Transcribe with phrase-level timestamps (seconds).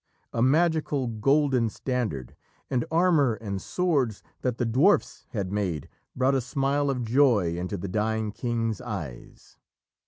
[0.33, 2.35] A magical golden standard
[2.71, 7.77] and armour and swords that the dwarfs had made brought a smile of joy into
[7.77, 9.57] the dying King's eyes.